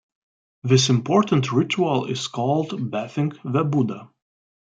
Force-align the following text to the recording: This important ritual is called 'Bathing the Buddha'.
This 0.63 0.89
important 0.89 1.51
ritual 1.51 2.05
is 2.05 2.27
called 2.27 2.69
'Bathing 2.89 3.33
the 3.45 3.63
Buddha'. 3.63 4.09